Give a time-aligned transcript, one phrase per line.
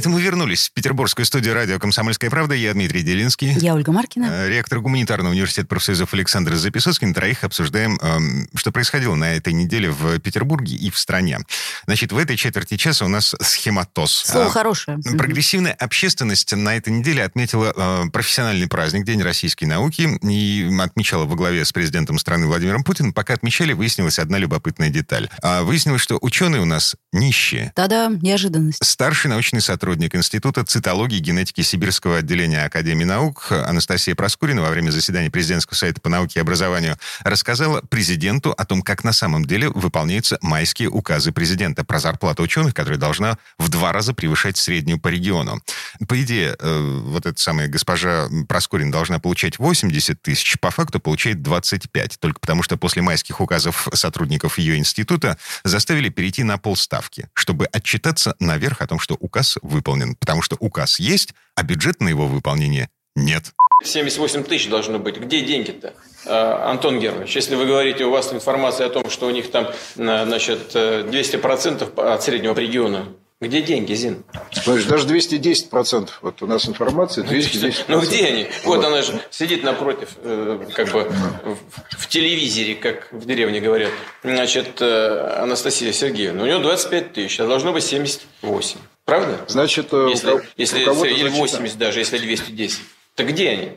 [0.00, 2.54] Это мы вернулись в петербургскую студию радио «Комсомольская правда».
[2.54, 3.52] Я Дмитрий Делинский.
[3.52, 4.28] Я Ольга Маркина.
[4.30, 7.06] Э, Ректор гуманитарного университета профсоюзов Александр Записоцкий.
[7.06, 11.40] На троих обсуждаем, эм, что происходило на этой неделе в Петербурге и в стране.
[11.84, 14.10] Значит, в этой четверти часа у нас схематоз.
[14.24, 15.00] Слово А, хорошее.
[15.18, 21.36] Прогрессивная общественность на этой неделе отметила э, профессиональный праздник, День российской науки, и отмечала во
[21.36, 23.12] главе с президентом страны Владимиром Путиным.
[23.12, 25.28] Пока отмечали, выяснилась одна любопытная деталь.
[25.42, 27.74] А, выяснилось, что ученые у нас нищие.
[27.76, 28.82] Да-да, неожиданность.
[28.82, 34.90] Старший научный сотрудник Института цитологии и генетики Сибирского отделения Академии наук Анастасия Проскурина во время
[34.90, 39.68] заседания президентского совета по науке и образованию рассказала президенту о том, как на самом деле
[39.70, 45.08] выполняются майские указы президента про зарплату ученых, которая должна в два раза превышать среднюю по
[45.08, 45.60] региону.
[46.06, 51.42] По идее, э, вот эта самая госпожа Проскурина должна получать 80 тысяч, по факту получает
[51.42, 57.66] 25, только потому что после майских указов сотрудников ее института заставили перейти на полставки, чтобы
[57.66, 62.26] отчитаться наверх о том, что указ выполнен, потому что указ есть, а бюджет на его
[62.26, 63.52] выполнение нет.
[63.82, 65.16] 78 тысяч должно быть.
[65.18, 65.94] Где деньги-то?
[66.26, 69.68] А, Антон Германович, если вы говорите, у вас информация о том, что у них там,
[69.96, 74.22] на- значит, э, 200% от среднего по региону, где деньги, Зин?
[74.52, 76.10] Смотришь, даже 210%.
[76.20, 77.84] Вот у нас информация 210%.
[77.88, 78.46] Ну где они?
[78.64, 81.04] Вот она же сидит напротив, э, как бы
[81.44, 81.56] в,
[82.02, 83.92] в телевизоре, как в деревне говорят.
[84.22, 88.78] Значит, э, Анастасия Сергеевна, у нее 25 тысяч, а должно быть 78.
[89.04, 89.44] Правда?
[89.48, 91.40] Значит, э, у Если, если у кого-то или зачитано.
[91.40, 92.80] 80 даже, если 210.
[93.16, 93.72] Так где они?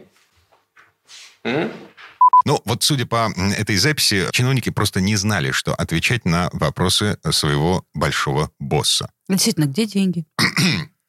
[1.44, 1.72] М?
[2.46, 7.86] Ну, вот судя по этой записи, чиновники просто не знали, что отвечать на вопросы своего
[7.94, 9.10] большого босса.
[9.30, 10.26] Действительно, где деньги?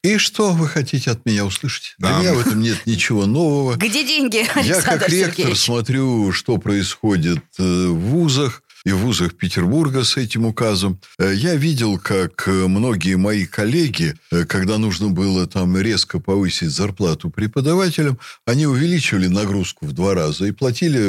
[0.01, 1.95] И что вы хотите от меня услышать?
[1.97, 2.19] Да.
[2.19, 3.75] Для меня в этом нет ничего нового.
[3.75, 5.59] Где деньги, Я Александр как ректор Сергеевич?
[5.59, 10.99] смотрю, что происходит э, в вузах и в вузах Петербурга с этим указом.
[11.17, 16.69] Э, Я видел, как э, многие мои коллеги, э, когда нужно было там резко повысить
[16.69, 20.99] зарплату преподавателям, они увеличивали нагрузку в два раза и платили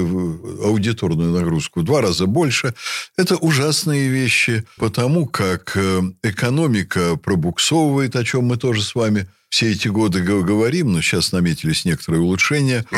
[0.64, 2.74] аудиторную нагрузку в два раза больше.
[3.16, 5.76] Это ужасные вещи, потому как
[6.22, 11.84] экономика пробуксовывает, о чем мы тоже с вами все эти годы говорим, но сейчас наметились
[11.84, 12.84] некоторые улучшения.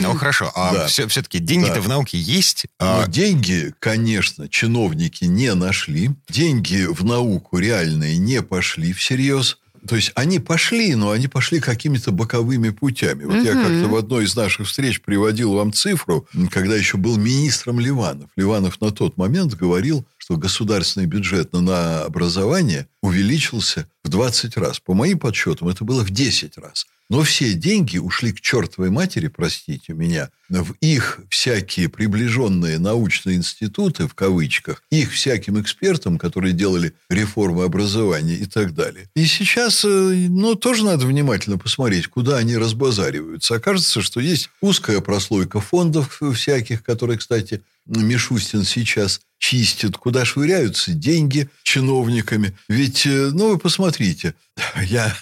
[0.00, 0.50] Ну, хорошо.
[0.54, 0.86] А Да.
[0.86, 1.80] все, все-таки деньги-то Да.
[1.80, 2.66] в науке есть?
[2.80, 6.10] Но А, деньги, конечно, чиновники не нашли.
[6.28, 9.58] Деньги в науку реальные не пошли всерьез.
[9.86, 13.24] То есть они пошли, но они пошли какими-то боковыми путями.
[13.24, 13.62] Вот я Мгм.
[13.62, 18.30] как-то в одной из наших встреч приводил вам цифру, когда еще был министром Ливанов.
[18.36, 24.78] Ливанов на тот момент говорил, что государственный бюджет на образование увеличился в 20 раз.
[24.78, 26.86] По моим подсчетам, это было в 10 раз.
[27.12, 34.08] Но все деньги ушли к чертовой матери, простите меня, в их всякие приближенные научные институты,
[34.08, 39.10] в кавычках, их всяким экспертам, которые делали реформы образования и так далее.
[39.14, 43.56] И сейчас, э, ну, тоже надо внимательно посмотреть, куда они разбазариваются.
[43.56, 51.50] Окажется, что есть узкая прослойка фондов всяких, которые, кстати, Мишустин сейчас чистит, куда швыряются деньги
[51.62, 52.56] чиновниками.
[52.70, 54.34] Ведь, э, ну, вы посмотрите,
[54.82, 55.14] я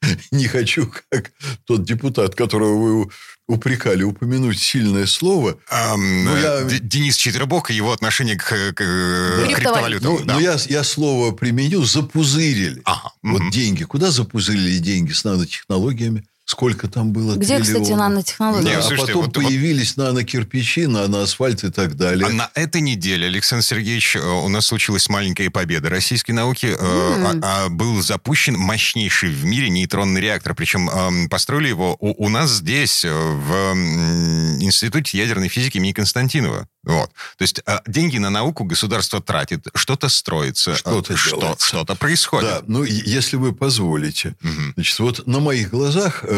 [0.30, 1.32] не хочу, как
[1.64, 3.10] тот депутат, которого вы
[3.48, 5.58] упрекали, упомянуть сильное слово.
[5.70, 9.54] ам, Ну, э, я- Денис Четвербок и его отношение к, к, э, Да.
[9.54, 10.12] криптовалютам.
[10.12, 10.34] Ну, да.
[10.34, 12.82] ну, я, я слово применю, запузырили.
[12.84, 13.50] Ага, Вот мгм.
[13.50, 13.84] деньги.
[13.84, 16.24] Куда запузырили деньги с нанотехнологиями?
[16.50, 17.34] Сколько там было?
[17.36, 17.98] Где, кстати, триллионов?
[18.08, 18.64] нанотехнологии?
[18.64, 22.26] Не, Да, а слушайте, потом вот- вот- появились нанокирпичи, наноасфальт и так далее.
[22.26, 26.74] А на этой неделе, Александр Сергеевич, э, у нас случилась маленькая победа российской науки.
[26.74, 30.54] э, а- а был запущен мощнейший в мире нейтронный реактор.
[30.54, 35.92] Причем эм, построили его у, у нас здесь, э, в м, Институте ядерной физики имени
[35.92, 36.66] Константинова.
[36.84, 37.10] Вот.
[37.36, 41.66] То есть э, деньги на науку государство тратит, что-то строится, Что-то э, что, делается.
[41.68, 42.48] что-то происходит.
[42.48, 44.34] Да, ну, если вы позволите.
[44.40, 44.72] Мгм.
[44.76, 46.37] Значит, вот на моих глазах э,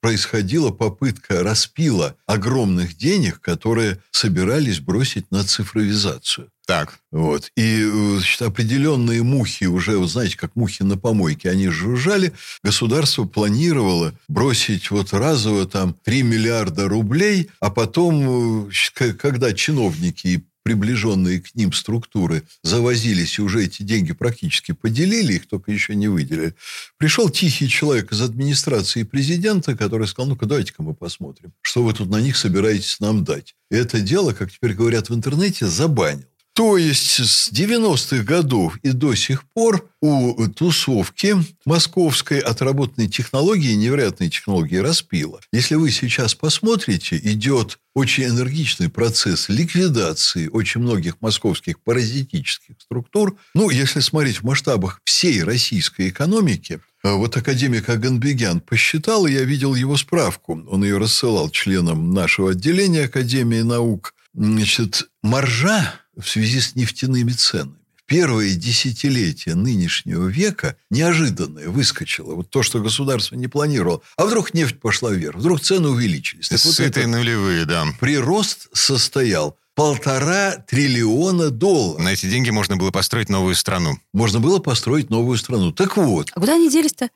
[0.00, 6.50] происходила попытка распила огромных денег, которые собирались бросить на цифровизацию.
[6.66, 6.98] Так.
[7.12, 7.50] Вот.
[7.56, 12.32] И э, значит, определенные мухи, уже, вот знаете, как мухи на помойке, они жужжали.
[12.62, 20.44] Государство планировало бросить вот разово там 3 миллиарда рублей, а потом, э, когда чиновники и
[20.64, 26.08] приближенные к ним структуры завозились и уже эти деньги практически поделили, их только еще не
[26.08, 26.54] выделили.
[26.96, 32.10] Пришел тихий человек из администрации президента, который сказал, ну-ка давайте-ка мы посмотрим, что вы тут
[32.10, 33.54] на них собираетесь нам дать.
[33.70, 36.24] И это дело, как теперь говорят в интернете, забанил.
[36.54, 41.34] То есть с 90-х годов и до сих пор у тусовки
[41.64, 45.40] московской отработанной технологии, невероятной технологии распила.
[45.52, 53.36] Если вы сейчас посмотрите, идет очень энергичный процесс ликвидации очень многих московских паразитических структур.
[53.54, 59.42] Ну, если смотреть в масштабах всей российской экономики, э, вот академик Аганбегян посчитал, и я
[59.42, 64.14] видел его справку, он ее рассылал членам нашего отделения Академии наук.
[64.34, 72.34] Значит, маржа в связи с нефтяными ценами первые десятилетия нынешнего века неожиданное выскочило.
[72.34, 74.02] Вот то, что государство не планировало.
[74.16, 76.48] А вдруг нефть пошла вверх, вдруг цены увеличились.
[76.48, 77.86] Так Сытые вот нулевые, да.
[78.00, 82.02] Прирост состоял полтора триллиона долларов.
[82.04, 83.98] На эти деньги можно было построить новую страну.
[84.12, 85.72] Можно было построить новую страну.
[85.72, 86.30] Так вот.
[86.34, 87.10] А куда они делись-то?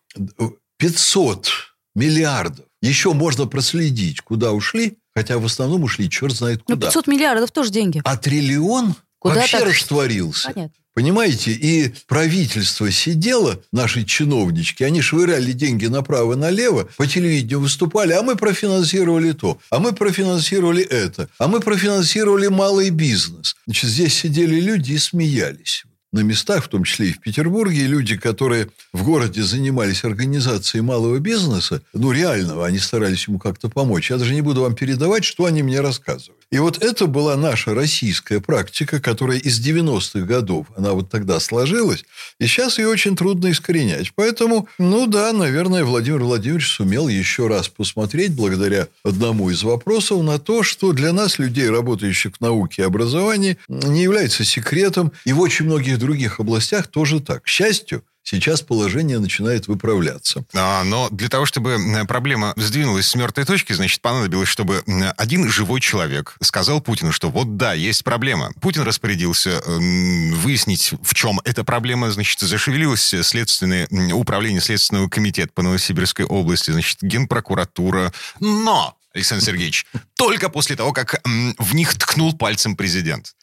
[0.79, 1.49] 500
[1.95, 2.65] миллиардов.
[2.81, 6.87] Еще можно проследить, куда ушли, хотя в основном ушли черт знает ну, куда.
[6.87, 8.01] Ну, 500 миллиардов тоже деньги.
[8.05, 9.69] А триллион Куда вообще так...
[9.69, 10.53] растворился.
[10.53, 10.75] Понятно.
[10.95, 11.53] Понимаете?
[11.53, 18.23] И правительство сидело, наши чиновнички, они швыряли деньги направо и налево, по телевидению выступали, а
[18.23, 23.57] мы профинансировали то, а мы профинансировали это, а мы профинансировали малый бизнес.
[23.67, 28.17] Значит, здесь сидели люди и смеялись на местах, в том числе и в Петербурге, люди,
[28.17, 34.11] которые в городе занимались организацией малого бизнеса, ну, реального, они старались ему как-то помочь.
[34.11, 36.38] Я даже не буду вам передавать, что они мне рассказывают.
[36.51, 42.07] И вот это была наша российская практика, которая из 90-х годов, она вот тогда сложилась,
[42.41, 44.13] и сейчас ее очень трудно искоренять.
[44.15, 50.39] Поэтому, ну да, наверное, Владимир Владимирович сумел еще раз посмотреть, благодаря одному из вопросов, на
[50.39, 55.41] то, что для нас, людей, работающих в науке и образовании, не является секретом, и в
[55.41, 57.43] очень многих других областях тоже так.
[57.43, 60.45] К счастью, Сейчас положение начинает выправляться.
[60.53, 64.83] А, но для того, чтобы проблема сдвинулась с мертвой точки, значит, понадобилось, чтобы
[65.17, 68.51] один живой человек сказал Путину, что вот да, есть проблема.
[68.61, 72.11] Путин распорядился выяснить, в чем эта проблема.
[72.11, 78.13] Значит, зашевелилось следственное управление Следственного комитета по Новосибирской области, значит, генпрокуратура.
[78.41, 79.87] Но Александр Сергеевич,
[80.17, 83.35] только после того, как в них ткнул пальцем президент.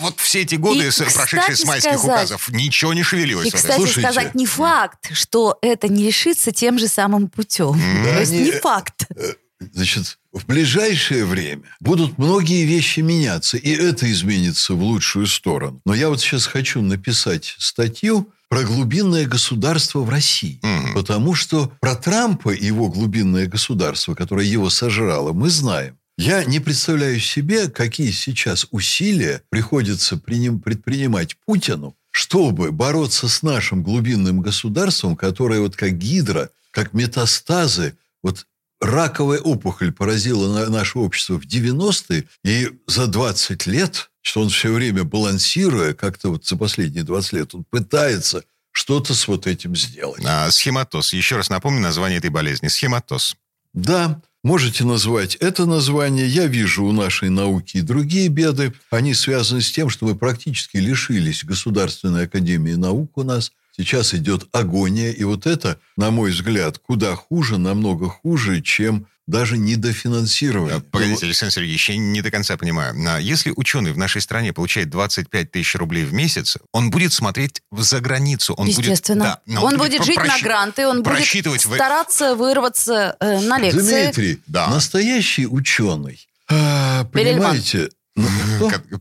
[0.00, 3.48] Вот все эти годы, и, прошедшие с майских сказать, указов, ничего не шевелилось.
[3.48, 4.00] И, кстати Слушайте.
[4.00, 7.80] сказать, не факт, что это не решится тем же самым путем.
[8.04, 9.06] Да, То есть не, не факт.
[9.16, 9.34] Э,
[9.72, 15.80] значит, в ближайшее время будут многие вещи меняться, и это изменится в лучшую сторону.
[15.84, 20.60] Но я вот сейчас хочу написать статью про глубинное государство в России.
[20.62, 20.94] Угу.
[20.94, 25.98] Потому что про Трампа и его глубинное государство, которое его сожрало, мы знаем.
[26.16, 34.40] Я не представляю себе, какие сейчас усилия приходится предпринимать Путину, чтобы бороться с нашим глубинным
[34.40, 38.46] государством, которое вот как гидра, как метастазы, вот
[38.80, 45.02] раковая опухоль поразила наше общество в 90-е, и за 20 лет, что он все время
[45.02, 50.22] балансируя, как-то вот за последние 20 лет, он пытается что-то с вот этим сделать.
[50.24, 51.12] А, схематоз.
[51.12, 52.68] Еще раз напомню название этой болезни.
[52.68, 53.36] Схематоз.
[53.72, 56.28] Да, Можете назвать это название.
[56.28, 58.74] Я вижу у нашей науки и другие беды.
[58.90, 63.52] Они связаны с тем, что мы практически лишились Государственной Академии Наук у нас.
[63.76, 65.10] Сейчас идет агония.
[65.10, 70.80] И вот это, на мой взгляд, куда хуже, намного хуже, чем даже недофинансирование.
[70.80, 72.94] Погодите, Александр Сергеевич, я не до конца понимаю.
[73.20, 78.00] Если ученый в нашей стране получает 25 тысяч рублей в месяц, он будет смотреть за
[78.00, 78.54] границу.
[78.54, 79.40] Он Естественно.
[79.46, 83.58] Будет, да, он, он будет, будет жить на гранты, он будет стараться вырваться э, на
[83.58, 84.04] лекции.
[84.04, 84.68] Дмитрий, да.
[84.68, 87.88] настоящий ученый, а, понимаете, ну,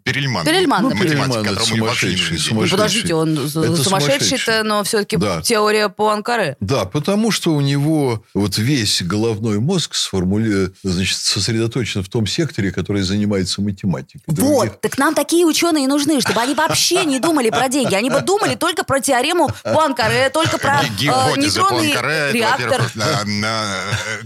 [0.04, 0.44] Перельман.
[0.44, 0.84] Перельман.
[0.84, 2.78] Ну, Перельман это сумасшедший, сумасшедший.
[2.78, 5.42] Подождите, он сумасшедший-то, но все-таки да.
[5.42, 6.58] теория по Анкаре.
[6.60, 10.72] Да, потому что у него вот весь головной мозг сформули...
[10.82, 14.24] значит, сосредоточен в том секторе, который занимается математикой.
[14.28, 14.80] Вот, Других...
[14.82, 17.94] так нам такие ученые нужны, чтобы они вообще не думали про деньги.
[17.94, 20.88] Они бы думали только про теорему по Анкаре, только про э,
[21.38, 21.94] нейтронный
[22.34, 22.82] реактор.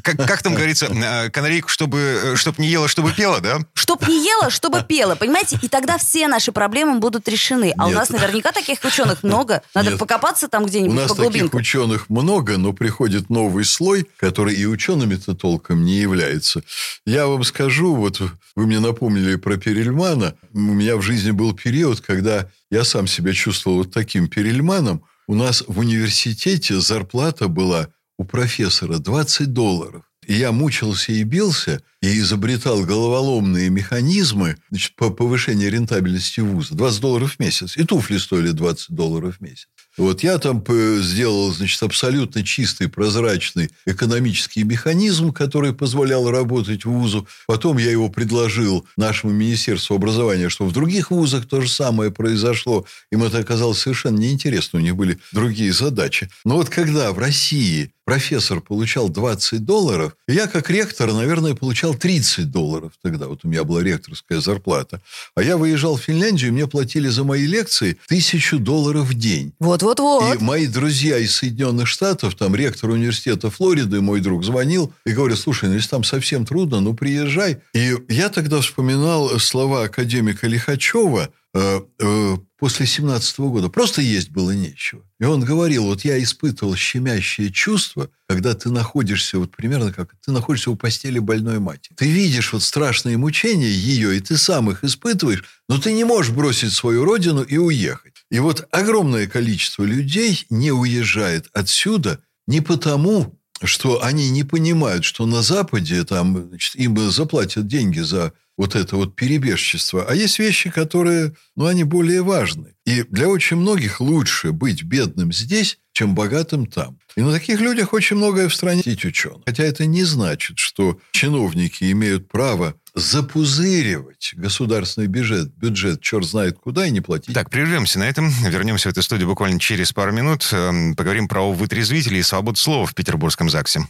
[0.02, 0.88] Как там говорится,
[1.34, 3.60] канарейку, чтобы не ела, чтобы пела, да?
[3.74, 5.60] Чтоб не ела, чтобы бы пела, понимаете?
[5.62, 7.74] И тогда все наши проблемы будут решены.
[7.78, 7.96] А Нет.
[7.96, 9.62] у нас наверняка таких ученых много.
[9.74, 10.00] Надо Нет.
[10.00, 14.66] покопаться там где-нибудь У нас по таких ученых много, но приходит новый слой, который и
[14.66, 16.64] учеными-то толком не является.
[17.06, 18.22] Я вам скажу, вот
[18.56, 20.36] вы мне напомнили про Перельмана.
[20.54, 25.04] У меня в жизни был период, когда я сам себя чувствовал вот таким Перельманом.
[25.28, 30.04] У нас в университете зарплата была у профессора 20 долларов.
[30.26, 36.76] И я мучился и бился– и изобретал головоломные механизмы значит, по повышению рентабельности вуза.
[36.76, 37.76] 20 долларов в месяц.
[37.78, 39.68] И туфли стоили 20 долларов в месяц.
[39.98, 40.64] Вот я там
[41.02, 47.28] сделал, значит, абсолютно чистый, прозрачный экономический механизм, который позволял работать вузу.
[47.48, 52.86] Потом я его предложил нашему Министерству образования, что в других вузах то же самое произошло.
[53.12, 54.78] Им это оказалось совершенно неинтересно.
[54.78, 56.30] У них были другие задачи.
[56.46, 62.52] Но вот когда в России профессор получал 20 долларов, я как ректор, наверное, получал 30
[62.52, 63.28] долларов тогда.
[63.28, 65.02] Вот у меня была ректорская зарплата.
[65.36, 69.54] А я выезжал в Финляндию, мне платили за мои лекции тысячу долларов в день.
[69.60, 70.36] Вот-вот-вот.
[70.36, 75.38] И мои друзья из Соединенных Штатов, там ректор университета Флориды, мой друг, звонил и говорит,
[75.38, 77.62] слушай, ну если там совсем трудно, ну приезжай.
[77.74, 83.70] И я тогда вспоминал слова академика Лихачева, Э, э, после 17 года.
[83.70, 85.04] Просто есть было нечего.
[85.20, 90.32] И он говорил, вот я испытывал щемящее чувство, когда ты находишься, вот примерно как ты
[90.32, 91.94] находишься у постели больной матери.
[91.96, 96.34] Ты видишь вот страшные мучения ее, и ты сам их испытываешь, но ты не можешь
[96.34, 98.26] бросить свою родину и уехать.
[98.32, 105.26] И вот огромное количество людей не уезжает отсюда не потому, что они не понимают, что
[105.26, 110.06] на Западе там, значит, им заплатят деньги за вот это вот перебежчество.
[110.08, 112.74] А есть вещи, которые, ну, они более важны.
[112.86, 116.98] И для очень многих лучше быть бедным здесь, чем богатым там.
[117.16, 119.42] И на таких людях очень многое в стране ученых.
[119.46, 126.88] Хотя это не значит, что чиновники имеют право запузыривать государственный бюджет, бюджет черт знает куда
[126.88, 127.34] и не платить.
[127.34, 128.30] Так, прервемся на этом.
[128.48, 130.48] Вернемся в эту студию буквально через пару минут.
[130.52, 133.88] Эм, поговорим про вытрезвители и свободу слова в Петербургском ЗАГСе.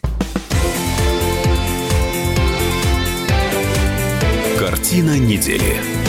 [4.67, 6.06] Картина недели.